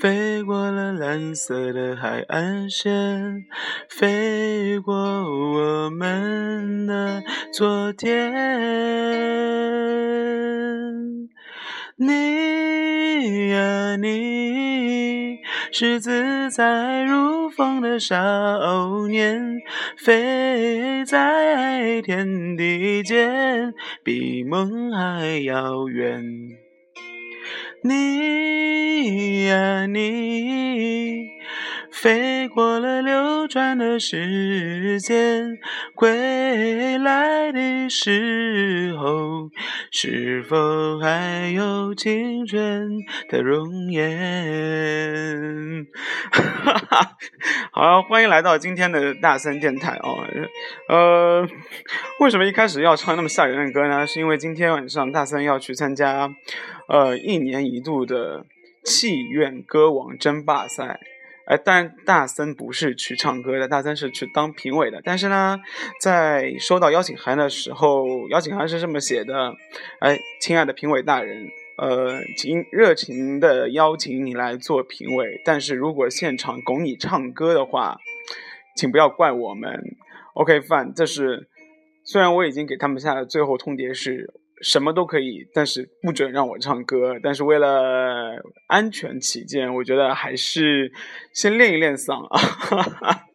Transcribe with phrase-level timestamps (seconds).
[0.00, 3.44] 飞过了蓝色的海岸线，
[3.86, 8.32] 飞过我们的昨天。
[11.96, 15.36] 你呀，你
[15.70, 18.16] 是自在如风的少
[19.06, 19.58] 年，
[19.98, 26.24] 飞在天地间，比梦还遥远。
[27.82, 31.39] 你呀，你。
[31.92, 35.58] 飞过了流转的时间，
[35.94, 39.50] 归来的时候，
[39.90, 42.98] 是否还有青春
[43.28, 45.86] 的容颜？
[46.32, 47.16] 哈哈，
[47.72, 50.24] 好，欢迎来到今天的大森电台哦。
[50.88, 51.46] 呃，
[52.20, 54.06] 为什么一开始要唱那么吓人的歌呢？
[54.06, 56.30] 是因为今天晚上大森要去参加。
[56.88, 58.44] 呃，一年一度的
[58.84, 60.98] 气院歌王争霸赛，
[61.50, 65.02] 哎，但大森不是去唱歌的，大森是去当评委的。
[65.02, 65.58] 但是呢，
[66.00, 69.52] 在收到邀请函的时候，邀请函是这么写的：
[69.98, 77.98] 哎，亲爱的评委大人，呃，请热情的邀请你来做评委，但是如果现场拱你唱歌的话，
[78.76, 79.96] 请不要怪我们。
[80.34, 81.48] OK，fine，这是
[82.04, 84.39] 虽然我已经给他们下了最后通牒是。
[84.62, 87.18] 什么都可以，但是不准让我唱歌。
[87.22, 90.92] 但是为了安全起见，我觉得还是
[91.32, 93.24] 先练一练嗓啊。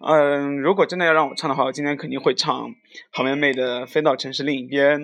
[0.00, 2.72] 嗯，如果真的要让我唱的话，我今天肯定会唱
[3.10, 5.00] 好妹妹的《飞到城市另一边》。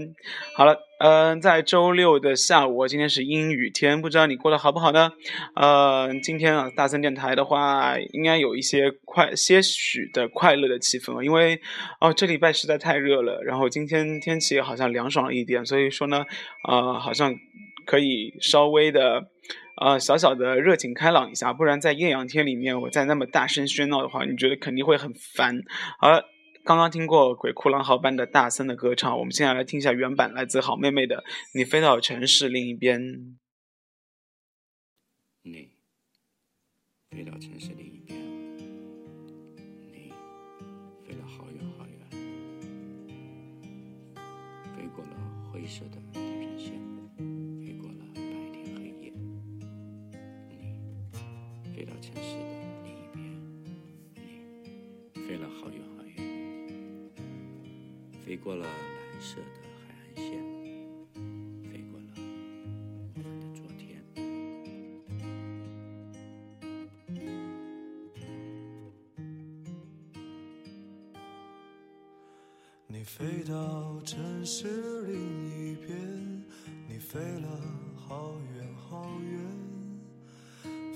[0.56, 5.10] 好了，嗯，在周六的下午，今天是阴雨天，不知道你过得好不好呢？
[5.56, 11.60] 呃，今天啊，大森电台的话，应该有一些快些许的快乐的气氛因为
[12.00, 16.25] 哦，这礼拜实在太热了，然后今天天气好像凉爽了一点，所以说呢，
[16.69, 17.34] 呃，好像
[17.84, 19.28] 可以稍微的。
[19.77, 25.62] 呃，小小的热情开朗一下，不然在艳阳天里面，我再那么大声喧闹的话，你觉得肯定会很烦。
[25.99, 26.09] 好，
[26.65, 31.17] 刚刚听过鬼哭狼嚎般的大森的歌唱，我们现在来听一下原版，来自好妹妹的
[31.55, 33.01] 《你飞到城市另一边》。
[35.43, 35.71] 你
[37.11, 38.19] 飞到城市另一边，
[39.93, 40.13] 你
[41.07, 41.99] 飞了好远好远，
[44.75, 45.11] 飞过了
[45.53, 46.44] 灰色的。
[52.15, 52.45] 城市的
[52.85, 53.19] 另一边
[58.13, 59.43] 你飞过了蓝色的
[59.85, 60.25] 海岸线，
[61.65, 62.07] 飞过了
[63.15, 63.83] 我们的昨天。
[72.87, 76.45] 你飞到城市另一边，
[76.89, 77.49] 你飞了
[77.97, 79.35] 好远好远，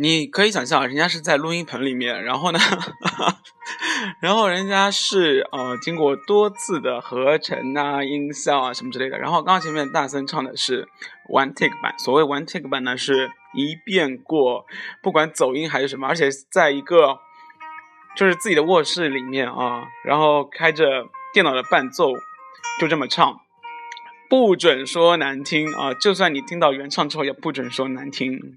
[0.00, 2.58] 你可以想象，人家是在录音棚里面，然后呢，
[4.22, 9.18] 然后人家是呃经过多次的合成啊、音效啊什么之类的。
[9.18, 10.86] 然后刚刚前面大森唱的是
[11.28, 14.64] one take 版，所谓 one take 版呢，是一遍过，
[15.02, 17.18] 不管走音还是什么，而且在一个
[18.16, 22.12] 就是自己的卧室里面啊，然后开着电脑的伴奏，
[22.78, 23.40] 就这么唱，
[24.30, 28.56] 不准说难听啊，就算你听到原唱之后，也不准说难听。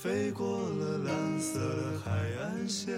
[0.00, 2.94] 飞过了蓝色的海岸线，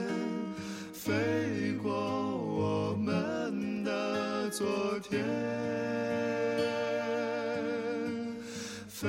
[0.93, 4.67] 飞过我们的昨
[5.01, 5.25] 天，
[8.87, 9.09] 飞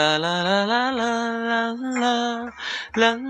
[0.00, 2.52] 啦啦啦啦啦啦啦
[2.94, 3.29] 啦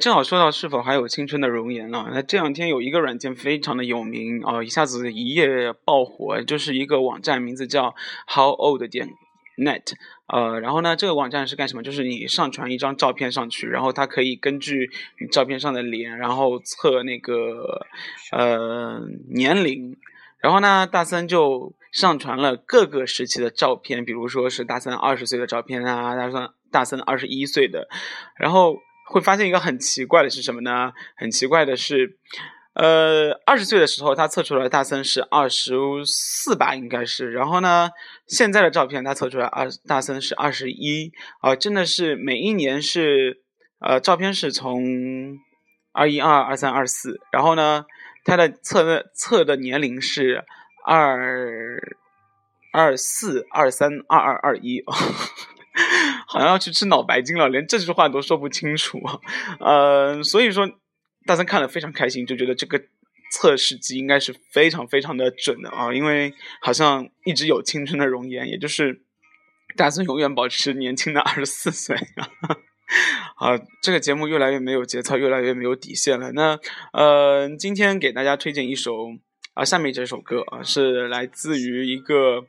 [0.00, 2.08] 正好说到是否还有青春的容颜了。
[2.12, 7.94] 那这两天有一个软件非常的有名啊、一下子一夜爆火，就是一个网站，名字叫
[8.26, 9.10] How Old 点
[9.56, 9.92] Net。
[10.26, 11.82] 呃，然后呢，这个网站是干什么？
[11.82, 17.86] 就是你上传一张照片上去，然后它可以根据你照片上的脸，然后测那个
[18.32, 19.96] 呃年龄。
[20.38, 27.88] 然后呢，大森就上传了各个时期的照片，比如说是大森二十岁的照片啊，大森大森二十一岁的，
[28.38, 28.78] 然后
[29.10, 30.92] 会发现一个很奇怪的是什么呢？
[31.16, 32.16] 很奇怪的是，
[32.74, 35.74] 呃，二十岁的时候他测出来大森是二十
[36.06, 37.32] 四吧，应该是。
[37.32, 37.90] 然后呢，
[38.28, 41.10] 现在的照片他测出来二大森是二十一
[41.40, 43.42] 啊，真的是每一年是
[43.80, 45.36] 呃照片是从
[45.92, 47.84] 二一、二二、三、二四，然后呢，
[48.24, 50.44] 他的测的测的年龄是
[50.86, 51.82] 二
[52.72, 54.84] 二四、二三、二二、二一。
[56.26, 59.00] 好像要去吃脑白金了，连这句话都说不清楚。
[59.58, 60.68] 呃，所以说
[61.26, 62.80] 大森看了非常开心，就觉得这个
[63.32, 69.02] 测试机应该是非常非常的准的啊，因为好像一直有青春的容颜，也就是
[69.76, 71.96] 大森永远保持年轻的二十四岁。
[73.36, 76.32] 啊，这个节目越来越没有节操，越来越没有底线了。
[76.32, 76.58] 那
[76.92, 78.92] 呃，今天给大家推荐一首
[79.54, 82.46] 啊，下面这首歌啊，是来自于一个。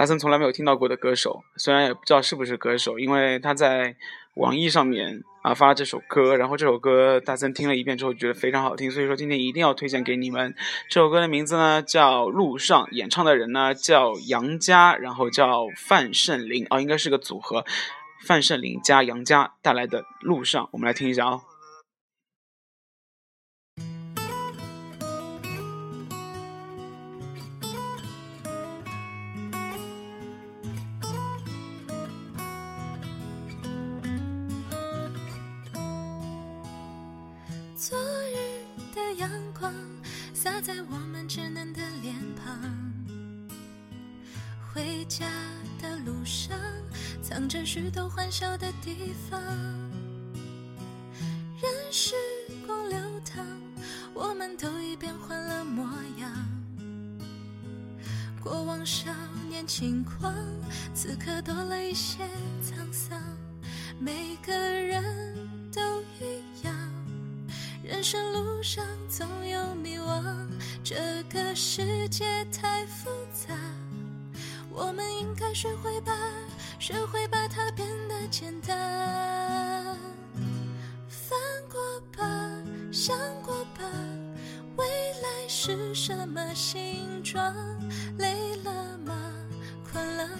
[0.00, 3.94] 大森从来没有听到过的歌手，虽然也不知道是不是歌手，因为他在
[4.32, 10.54] 网易上面啊发了这首歌，然后这首歌大森听了一遍之后觉得非常好听，所以说今天一定要推荐给你们。
[10.88, 17.66] 这首歌的名字呢叫《路上》，演唱的人呢叫杨佳，然后叫范胜林啊，应该是个组合，
[18.24, 21.40] 范胜林加杨佳带来的《路上》，我们来听一下啊、
[40.42, 42.58] 洒在我们稚嫩的脸庞，
[44.72, 45.26] 回家
[45.82, 46.58] 的路上
[47.22, 49.38] 藏着许多欢笑的地方。
[51.60, 52.14] 任时
[52.66, 53.44] 光流淌，
[54.14, 55.84] 我们都已变换了模
[56.18, 56.32] 样。
[58.42, 59.12] 过往少
[59.46, 60.34] 年轻狂，
[60.94, 62.24] 此刻多了一些
[62.64, 63.20] 沧桑。
[63.98, 65.36] 每个人，
[67.90, 70.22] 人生路上总有迷惘，
[70.84, 73.52] 这个世界太复杂，
[74.70, 76.12] 我们应该学会把
[76.78, 78.78] 学会把它变得简单。
[81.08, 81.36] 翻
[81.68, 82.24] 过吧，
[82.92, 83.82] 想过吧，
[84.76, 84.86] 未
[85.20, 87.52] 来是什么形状？
[88.18, 89.12] 累了吗？
[89.92, 90.30] 困了？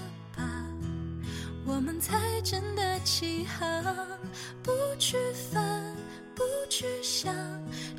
[1.67, 3.85] 我们才真的起航，
[4.63, 5.95] 不去烦，
[6.35, 7.35] 不去想，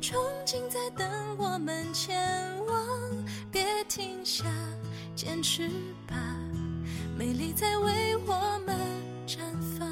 [0.00, 0.16] 憧
[0.46, 2.76] 憬在等我们前往，
[3.50, 4.44] 别停下，
[5.14, 5.68] 坚持
[6.06, 6.16] 吧，
[7.16, 8.76] 美丽在为我们
[9.26, 9.38] 绽
[9.78, 9.91] 放。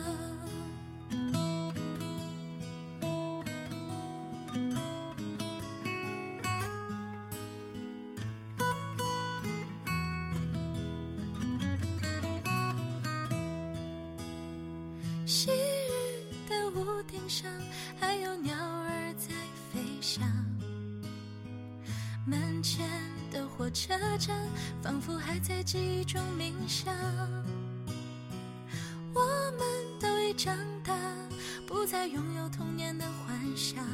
[32.41, 33.85] 有童年的幻想。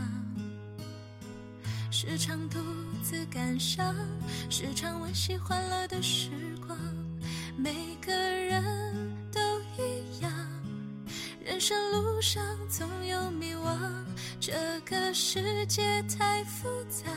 [1.91, 2.59] 时常独
[3.03, 3.95] 自感伤，
[4.49, 6.31] 时常温习欢乐的时
[6.67, 6.79] 光。
[7.57, 8.63] 每个人
[9.33, 9.41] 都
[9.77, 10.31] 一样。
[11.45, 13.79] 人生路上总有迷惘，
[14.39, 17.11] 这个世界太复杂，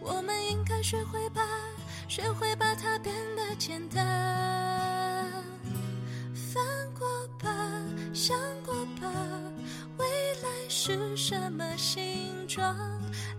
[0.00, 1.42] 我们应该学会把
[2.08, 4.04] 学会把它变得简单。
[6.34, 6.64] 翻
[6.98, 7.06] 过
[7.38, 7.50] 吧，
[8.14, 8.36] 想
[11.78, 12.76] 形状？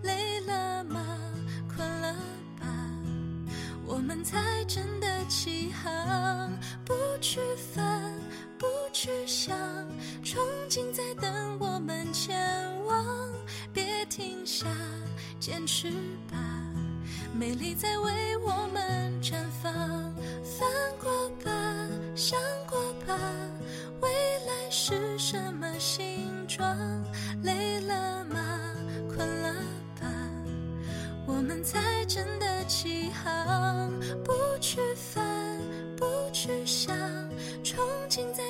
[0.02, 1.04] 累了吗？
[1.68, 2.14] 困了
[2.58, 2.66] 吧？
[3.86, 6.50] 我们才真的起航，
[6.84, 7.38] 不去
[7.74, 8.02] 烦，
[8.58, 9.54] 不去想，
[10.24, 10.38] 憧
[10.70, 12.34] 憬在等我们前
[12.86, 13.04] 往，
[13.74, 14.66] 别停下，
[15.38, 15.90] 坚持
[16.30, 16.38] 吧，
[17.34, 19.70] 美丽在为我们绽放。
[20.42, 20.68] 翻
[20.98, 21.52] 过吧，
[22.16, 23.18] 想过吧，
[24.00, 24.10] 未
[24.46, 26.76] 来是什么形状？
[27.42, 28.19] 累了
[31.62, 33.92] 才真的起航，
[34.24, 35.24] 不去烦，
[35.96, 36.96] 不去想，
[37.62, 37.76] 憧
[38.08, 38.49] 憬在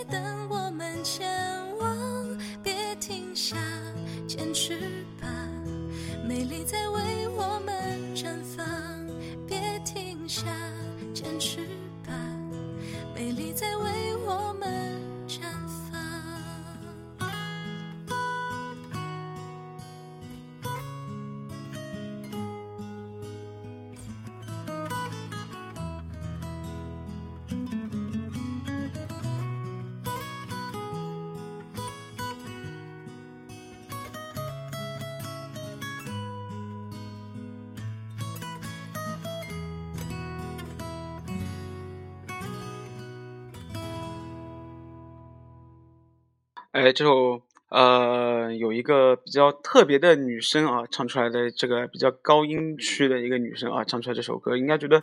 [46.81, 55.03] 哎，这首呃有一个比较特别的女生啊，唱出来的这个比较高音区的一个女生啊，唱出来这首歌，应该觉得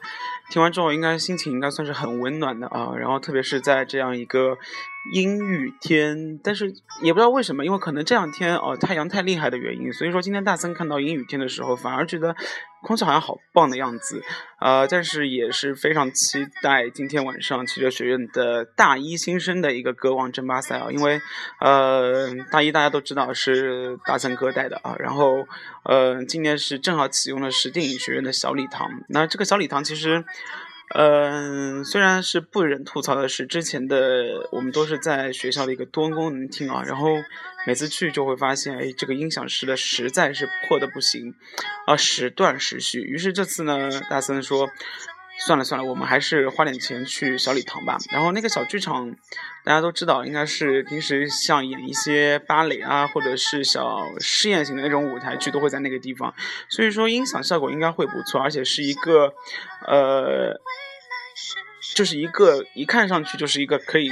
[0.49, 2.95] 听完之后应该心情应该算是很温暖的啊。
[2.97, 4.57] 然后特别是在这样一个
[5.13, 12.35] 阴雨天，但是也不知道为什么，因为可能这两天哦、太阳太厉害的原因，所以说今天大森看到阴雨天的时候，反而觉得
[12.83, 14.21] 空气好像好棒的样子。
[14.59, 21.21] 呃，但是也是非常期待今天晚上汽车学院的大一新生的一个歌王争霸赛啊，因为
[21.61, 25.47] 呃大一大家都知道是大森哥带的啊，然后
[25.83, 30.25] 呃今年是正好启用的是电影学院的小礼堂，那这个小礼堂其实。
[30.89, 37.09] 嗯，虽然是不忍吐槽的是，之前的我们都是在学校的一个多功能厅啊，然后
[37.67, 41.35] 每次去就会发现，哎，这个音响室的实在是破的不行，
[41.85, 43.01] 啊，时断时续。
[43.01, 44.69] 于是这次呢，大森说，
[45.45, 47.97] 算了算了，我们还是花点钱去小礼堂吧。
[48.11, 49.11] 然后那个小剧场，
[49.63, 56.33] 大家都知道，应该是平时像演一些芭蕾啊，或者是小试验型的那种舞台剧，都会在那个地方。
[56.69, 59.33] 所以说音响效果应该会不错，而且是一个，
[59.85, 60.59] 呃，
[61.95, 64.11] 就是一个一看上去就是一个可以。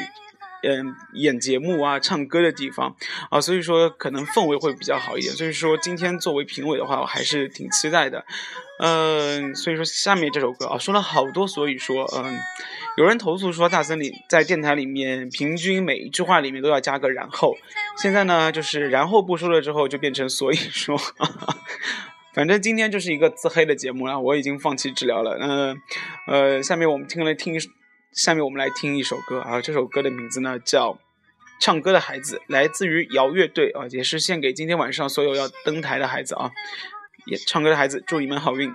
[0.68, 2.96] 嗯，演节目啊、唱歌的地方
[3.30, 5.32] 啊，所以说可能氛围会比较好一点。
[5.32, 8.26] 所以说今天作为评委的话，我还是挺期待的。
[8.80, 12.38] 嗯，所以说下面这首歌啊，说了好多，所以说嗯，
[12.98, 17.56] 有人投诉说大森里在电台里面平均每一句话里面都要加个然后，
[17.98, 20.98] 现在呢就是然后不说了之后就变成所以说。
[22.34, 25.38] 反正今天就是一个自黑的节目了，我已经放弃治疗了。
[25.40, 25.78] 嗯，
[26.28, 27.58] 呃，下面我们听了听，
[28.12, 30.92] 下面我们来听一首歌啊，这首歌的名字呢叫
[31.62, 36.52] 《唱歌的孩子》，来自于摇乐队啊，也是献给今天晚上所有要登台的孩子啊，
[37.26, 38.74] 也唱歌的孩子，祝你们好运。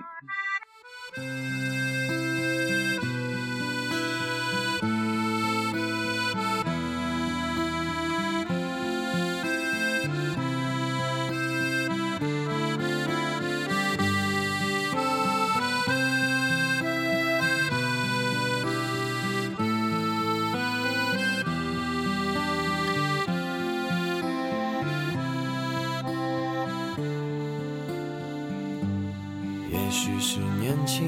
[29.91, 31.05] 也许是年轻，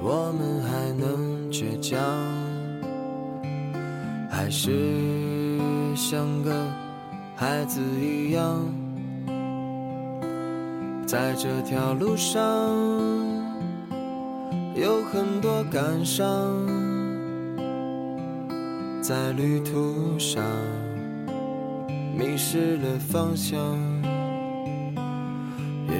[0.00, 1.98] 我们还能倔强，
[4.30, 5.58] 还是
[5.96, 6.52] 像个
[7.34, 8.64] 孩子一样，
[11.04, 12.40] 在这条路上
[14.76, 16.24] 有很多感伤，
[19.02, 20.40] 在旅途上
[22.16, 23.60] 迷失了方向。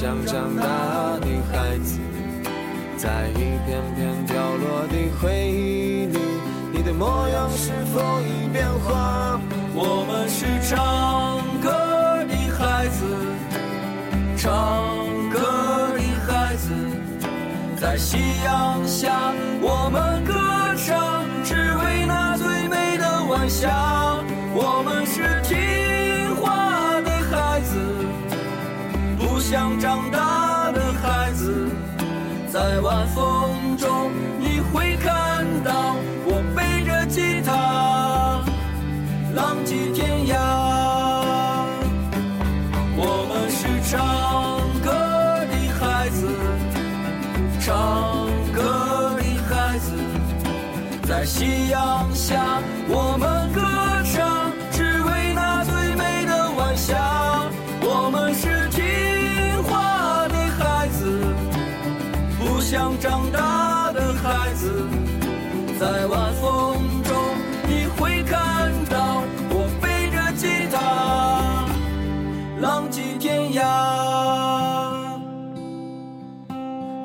[0.00, 0.64] 想长大
[1.20, 2.00] 的孩子，
[2.96, 3.34] 在一
[3.66, 6.18] 片片掉落的回忆里，
[6.72, 9.38] 你的模样是否已变化？
[9.74, 11.68] 我们是唱歌
[12.24, 13.04] 的孩子，
[14.38, 14.88] 唱
[15.28, 15.38] 歌
[15.92, 16.72] 的孩子，
[17.78, 20.32] 在夕阳下，我们歌
[20.78, 23.68] 唱，只为那最美的晚霞。
[24.54, 25.42] 我们是
[29.50, 31.66] 想长大的孩子，
[32.52, 38.44] 在晚风中，你会看到我背着吉他。
[39.34, 40.36] 浪迹天涯。
[42.96, 43.98] 我们是唱
[44.84, 44.88] 歌
[45.50, 46.28] 的孩子，
[47.58, 49.90] 唱歌的孩子，
[51.08, 52.62] 在夕阳下，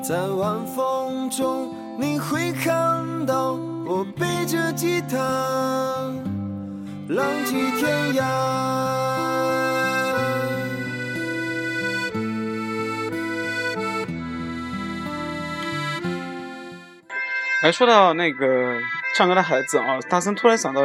[0.08, 5.18] 在晚风中你会看到我背着吉他，
[7.08, 8.22] 浪迹天涯。
[17.64, 18.80] 来说到那个
[19.16, 20.82] 唱歌的孩子啊，大森突然想到，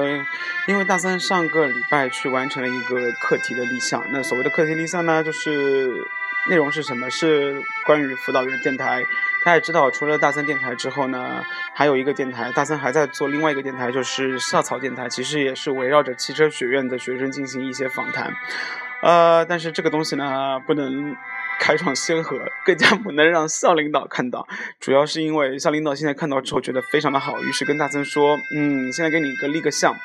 [0.67, 4.03] 因为大森上个礼拜去完成了一个课题的立项。
[4.11, 5.93] 那所谓的课题立项呢，就是
[6.49, 7.09] 内容是什么？
[7.09, 9.03] 是关于辅导员电台。
[9.43, 15.09] 他也知道，除了大森电台之后呢，还有一个电台，大森还在做另外一个电台，就是校草电台。
[15.09, 18.33] 其实也是围绕着汽车学院的学生进行一些访谈。
[19.01, 21.15] 呃，但是这个东西呢，不能。
[21.59, 24.47] 开创先河，更加不能让校领导看到。
[24.79, 29.95] 主要是因为校领导现在看到之后觉得非常的好，于是跟大森说：“嗯，现在给你一个立个项，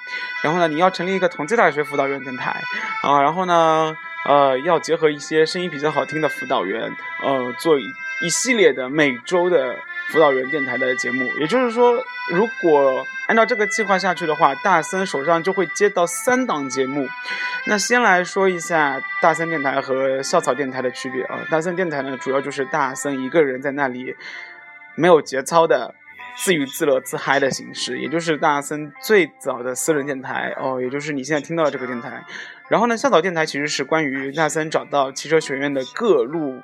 [0.42, 2.60] 然后呢，你要成立一个同济大学辅导员电台
[3.02, 3.96] 啊，然后呢，
[4.26, 6.90] 呃，要结合一些声音比较好听的辅导员，
[7.22, 9.76] 呃，做一系列的每周的
[10.08, 11.30] 辅导员电台的节目。
[11.38, 11.92] 也就是说，
[12.30, 17.08] 如果按照这个计划下去的话，大森手上就会接到三档节目。”
[17.68, 21.40] 那先来说一下大森电台和校草电台的区别啊。
[21.50, 24.14] 大森电台呢，主要就是大森一个人在那里
[24.94, 25.94] 没有节操的
[26.36, 32.22] 自娱自乐、自嗨的形式，也就是大森最早的私人电台哦，也就是你现在听到的这个电台。
[32.68, 36.62] 然后呢，校草电台其实是关于大森找到汽车学院的各路。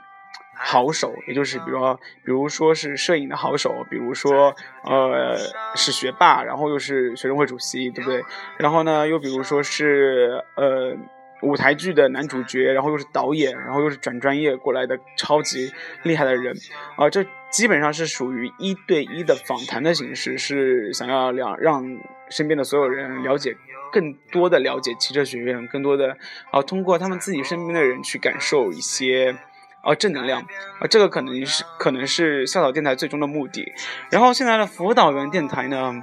[0.54, 1.80] 好手，也就是比如，
[2.24, 4.54] 比如说是摄影的好手，比如说，
[4.85, 5.37] 呃，
[5.74, 8.22] 是学霸，然后又是学生会主席，对不对？
[8.58, 10.94] 然后呢，又比如说是呃
[11.42, 15.72] 舞台剧的男主角，然后又是导演，然后又是转专业过来的超级
[16.05, 16.57] 厉害的人，
[16.96, 21.85] 啊，这基本上是属于一对一的访谈的形式，是想要两让
[22.31, 23.57] 身边的所有人了解
[23.92, 26.16] 更多的了解汽车学院，更多的
[26.50, 29.37] 啊，通过他们自己身边的人去感受一些。
[29.83, 30.40] 哦，正能量，
[30.79, 33.73] 啊，这个可能是可能是校草电台最终的目的。
[34.11, 36.01] 然后现在的辅导员电台呢，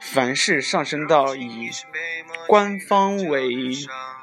[0.00, 1.70] 凡是上升到以
[2.46, 3.48] 官方为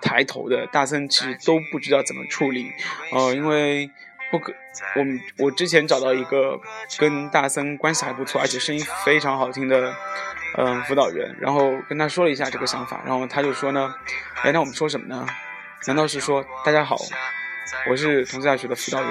[0.02, 2.72] 抬头的，大森其实都不知道怎么处理。
[3.12, 3.90] 呃，因为
[4.30, 4.54] 不可，
[4.96, 6.62] 我们我之前找到一个
[7.00, 9.92] 跟大森关系还不错，而且声音非常好听的，
[10.56, 13.96] 嗯，辅导员，然后跟他说了一下这个想法，然后他就说呢，
[14.44, 15.26] 哎，那我们说什么呢？
[15.88, 16.96] 难道是说大家好？
[17.90, 19.10] 我是同济大学的辅导员，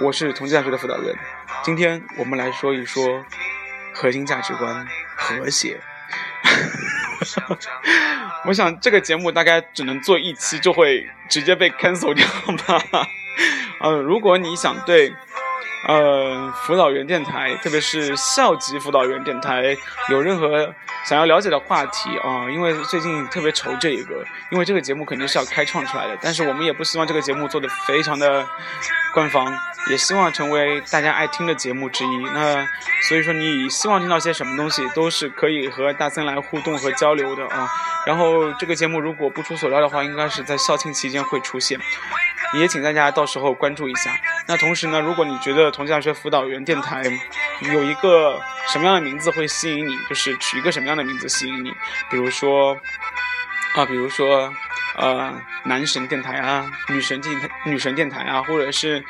[0.00, 1.14] 我是同济大学的辅导员。
[1.62, 3.24] 今天我们来说一说
[3.92, 5.80] 核心价值观和谐。
[8.46, 12.26] 我想这个节目大概只能做一期，就会直接被 cancel 掉
[12.90, 13.06] 吧。
[13.80, 15.12] 呃，如果你想对。
[15.86, 19.76] 呃，辅导员电台，特别是校级辅导员电台，
[20.10, 22.50] 有任何想要了解的话题啊？
[22.50, 28.44] 因为最近特别愁这一个，因为这个节目肯定是要开创出来的，但是我们也不希望这个节目做的非常的
[29.14, 29.46] 官方，
[29.88, 32.16] 也希望成为大家爱听的节目之一。
[32.34, 32.66] 那
[33.02, 37.68] 所以说，你希望听到些什么东西，都是可以和大森来互动和交流的啊。
[38.06, 41.78] 然后这个节目如果不出所料的话，应该是在校庆期间会出现。
[42.54, 44.10] 也请大家到时候关注一下。
[44.46, 47.02] 那同时呢，如果你觉得同济大学辅导员电台
[47.60, 51.72] 有一个什么样的名字会吸引你，就是取一个什么样的名字吸引你，
[52.10, 52.76] 比如说
[53.74, 54.52] 啊，比如说。
[54.98, 55.30] 呃，
[55.64, 59.04] 男神电台啊，女神电台，女神电台啊，或者是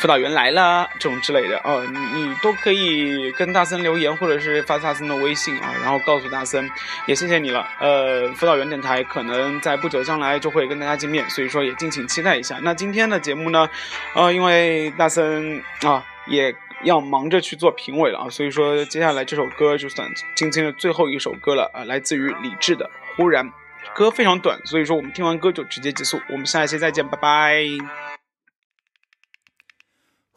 [0.00, 6.68] 辅导员来了这种之类的，哦，你都可以跟大森留言，或者是发大森的微信啊，然后告诉大森，
[7.06, 7.68] 也谢谢你了。
[7.78, 12.58] 呃，辅导员电台可能在不久将来就会跟大家见面，所以说也敬请期待一下。
[12.62, 13.68] 那今天的节目呢，
[14.14, 22.86] 呃，因为大森啊也要忙着去做评委了啊，所以说接下来这首歌就算今天的最后一首歌了啊，来自于李志的
[23.16, 23.46] 《忽然》。
[23.94, 26.20] 歌非常短，所以说我们听完歌就直接结束。
[26.28, 28.09] 我们下一期再见，拜拜。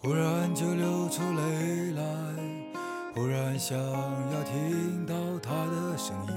[0.04, 2.04] 忽然就流出泪来，
[3.16, 6.34] 忽然想要听到他的声音，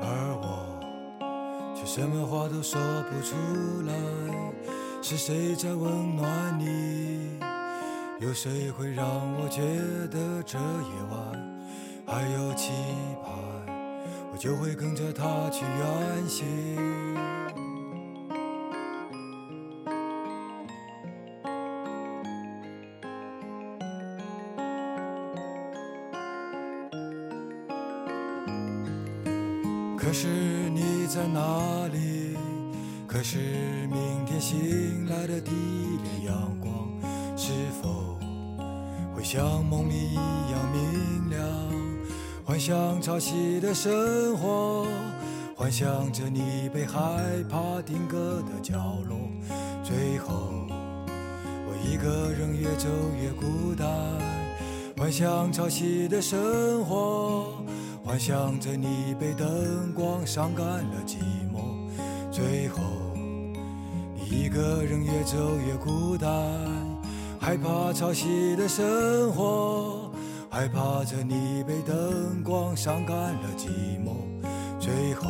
[0.00, 0.06] 而
[0.40, 3.34] 我却什么话都说不出
[3.84, 3.92] 来。
[5.02, 7.36] 是谁在温暖你？
[8.20, 9.60] 有谁会让我觉
[10.16, 11.18] 得这夜晚
[12.06, 12.70] 还有期
[13.24, 13.34] 盼？
[14.32, 16.46] 我就会跟着他去远行。
[43.74, 44.86] 生活，
[45.56, 47.00] 幻想着你被害
[47.48, 48.74] 怕定格的角
[49.08, 49.16] 落，
[49.82, 52.88] 最后我一个人越走
[53.20, 53.88] 越孤单，
[54.96, 57.46] 幻想潮汐的生活，
[58.04, 61.16] 幻想着你被灯光伤感了寂
[61.52, 61.88] 寞，
[62.30, 62.82] 最后
[64.14, 66.30] 你一个人越走越孤单。
[67.40, 70.12] 害怕潮汐的生活，
[70.52, 73.68] 害怕着你被灯光伤感了寂
[74.04, 74.12] 寞，
[74.78, 75.26] 最后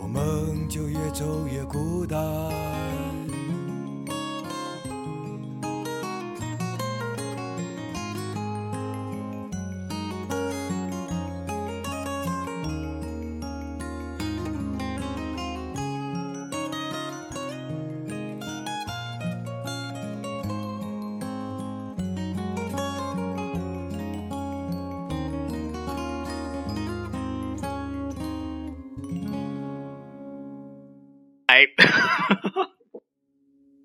[0.00, 2.69] 我们就越走越孤单。